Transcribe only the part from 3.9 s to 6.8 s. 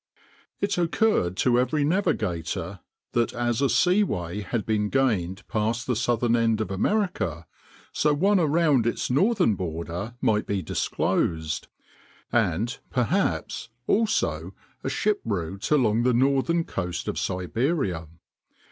way had been gained past the southern end of